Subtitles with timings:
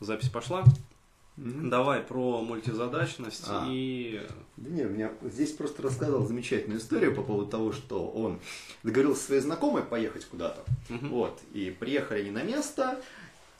[0.00, 0.64] Запись пошла.
[1.36, 3.66] Давай про мультизадачность А.
[3.70, 4.26] и...
[4.56, 8.40] Да не, меня здесь просто рассказал замечательную историю по поводу того, что он
[8.82, 10.62] договорился со своей знакомой поехать куда-то.
[10.88, 11.40] Вот.
[11.54, 13.00] И приехали они на место,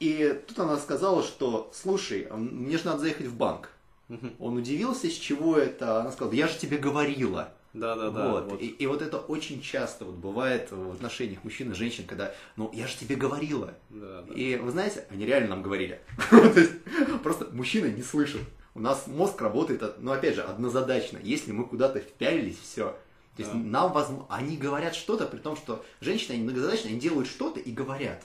[0.00, 3.70] и тут она сказала, что, слушай, мне же надо заехать в банк.
[4.08, 4.34] Мгм.
[4.38, 6.00] Он удивился, с чего это.
[6.00, 7.52] Она сказала, я же тебе говорила.
[7.72, 8.30] Да-да-да.
[8.30, 8.50] вот.
[8.52, 8.62] вот.
[8.62, 12.70] И, и вот это очень часто вот бывает в отношениях мужчин и женщин, когда, ну,
[12.74, 13.74] я же тебе говорила.
[13.90, 14.34] Да, да.
[14.34, 16.00] И вы знаете, они реально нам говорили.
[17.22, 18.40] Просто мужчина не слышит.
[18.74, 21.18] У нас мозг работает, от- ну опять же, однозадачно.
[21.22, 22.96] Если мы куда-то впялились, все.
[23.36, 23.58] То есть Да.
[23.58, 27.70] нам возможно, они говорят что-то, при том, что женщины, они многозадачны, они делают что-то и
[27.72, 28.20] говорят.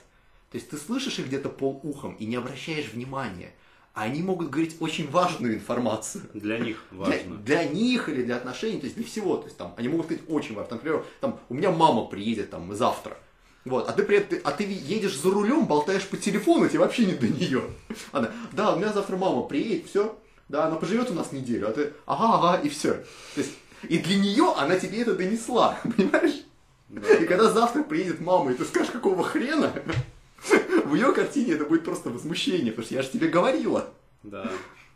[0.50, 3.52] То есть ты слышишь их где-то полухом и не обращаешь внимания.
[3.94, 6.24] Они могут говорить очень важную информацию.
[6.34, 7.36] Для них Для, важно.
[7.38, 9.36] для них или для отношений, то есть для всего.
[9.38, 10.68] То есть там они могут сказать очень важно.
[10.70, 13.16] Там, Например, там, у меня мама приедет там завтра.
[13.64, 17.06] Вот, а ты при этом, а ты едешь за рулем, болтаешь по телефону, тебе вообще
[17.06, 17.62] не до нее.
[18.12, 20.16] Она, да, у меня завтра мама приедет, все,
[20.48, 22.94] да, она поживет у нас неделю, а ты, ага, ага, и все.
[23.34, 26.44] То есть, и для нее она тебе это донесла, понимаешь?
[27.20, 29.70] И когда завтра приедет мама, и ты скажешь, какого хрена,
[30.88, 33.88] в ее картине это будет просто возмущение, потому что я же тебе говорила.
[34.22, 34.50] Да.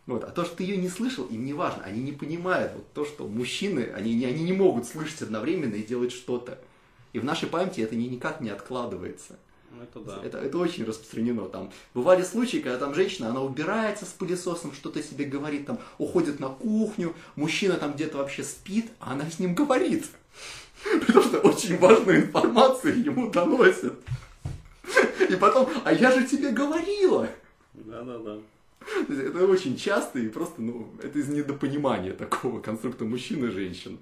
[0.07, 0.25] Вот.
[0.25, 1.85] А то, что ты ее не слышал, им не важно.
[1.85, 5.83] Они не понимают вот то, что мужчины, они, не- они не могут слышать одновременно и
[5.83, 6.59] делать что-то.
[7.13, 9.39] И в нашей памяти это ни- никак не откладывается.
[9.70, 10.20] Ну, Это да.
[10.25, 11.47] Это, это очень распространено.
[11.48, 16.41] Там бывали случаи, когда там женщина, она убирается с пылесосом, что-то себе говорит, там уходит
[16.41, 20.07] на кухню, мужчина там где-то вообще спит, а она с ним говорит.
[21.07, 23.95] Потому что очень важную информацию ему доносит.
[25.33, 27.28] И потом, а я же тебе говорила.
[27.75, 28.38] Да-да-да.
[29.08, 33.98] Это очень часто и просто, ну, это из недопонимания такого конструкта мужчин и женщин.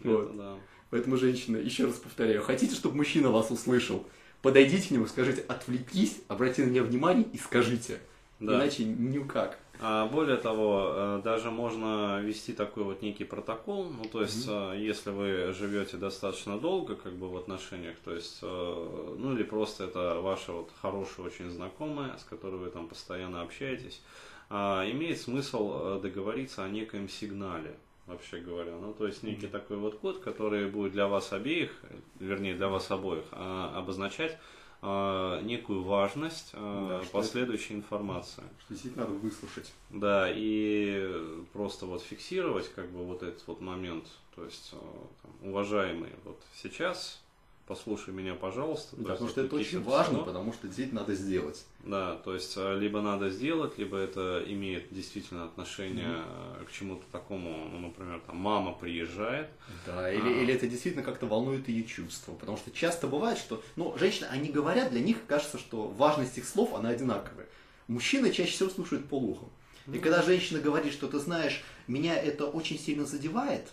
[0.00, 0.36] Вот.
[0.36, 0.56] Да.
[0.90, 4.06] Поэтому, женщина, еще раз повторяю, хотите, чтобы мужчина вас услышал,
[4.40, 7.98] подойдите к нему, скажите, отвлекись, обратите на меня внимание и скажите.
[8.40, 8.56] Да.
[8.56, 9.58] Иначе никак.
[9.80, 14.74] А более того, э, даже можно вести такой вот некий протокол, ну то есть, э,
[14.76, 20.20] если вы живете достаточно долго, как бы в отношениях, то есть, ну или просто это
[20.20, 24.02] ваша вот хорошая очень знакомая, с которой вы там постоянно общаетесь,
[24.50, 29.98] а, имеет смысл договориться о некоем сигнале, вообще говоря, ну то есть некий такой вот
[29.98, 31.70] код, который будет для вас обеих,
[32.18, 34.38] вернее для вас обоих, а, обозначать
[34.80, 38.44] а, некую важность а, Да, последующей информации.
[38.60, 39.72] Что действительно надо выслушать.
[39.90, 44.76] Да, и просто вот фиксировать как бы вот этот вот момент, то есть, э,
[45.22, 47.20] там, уважаемый, вот сейчас
[47.68, 48.96] послушай меня, пожалуйста.
[48.96, 51.64] Да, потому что это очень важно, потому что действительно надо сделать.
[51.84, 57.04] Да, то есть э, либо надо сделать, либо это имеет действительно отношение э, к чему-то
[57.12, 59.48] такому, ну, например, там мама приезжает,
[59.86, 60.42] Да, или, А.
[60.42, 62.32] или это действительно как-то волнует ее чувства.
[62.32, 66.46] Потому что часто бывает, что, ну, женщины, они говорят, для них кажется, что важность их
[66.48, 67.46] слов, она одинаковая.
[67.86, 69.50] Мужчины чаще всего слушают полухом.
[69.92, 73.68] И когда женщина говорит, что ты знаешь, меня это очень сильно задевает,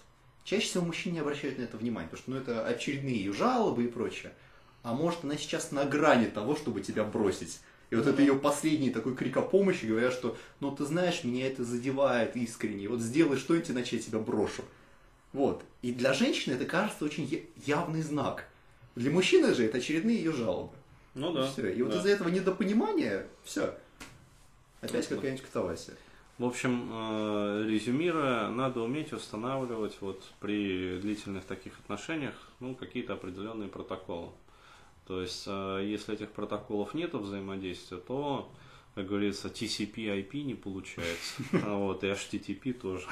[0.46, 3.84] чаще всего мужчины не обращают на это внимания, потому что ну, это очередные ее жалобы
[3.84, 4.32] и прочее.
[4.84, 7.60] А может, она сейчас на грани того, чтобы тебя бросить.
[7.90, 11.48] И вот это ее последний такой крик о помощи, говорят, что, ну ты знаешь, меня
[11.48, 14.64] это задевает искренне, вот сделай что-нибудь, иначе я тебя брошу.
[15.34, 15.64] Вот.
[15.82, 18.48] И для женщины это кажется очень явный знак.
[18.96, 20.74] Для мужчины же это очередные ее жалобы.
[21.14, 21.48] ну да.
[21.48, 21.68] Все.
[21.74, 22.00] И вот да.
[22.00, 23.76] из-за этого недопонимания, все.
[24.82, 25.96] Опять Ну, какая-нибудь катавасия.
[26.38, 33.70] В общем, э, резюмируя, надо уметь устанавливать вот при длительных таких отношениях ну, какие-то определенные
[33.70, 34.32] протоколы.
[35.08, 38.52] То есть, э, если этих протоколов нет взаимодействия, то,
[38.96, 41.36] как говорится, TCP, IP не получается.
[41.66, 43.08] А вот и HTTP тоже.